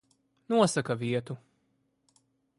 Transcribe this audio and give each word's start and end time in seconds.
Nosaka 0.49 0.95
vietu. 0.95 1.37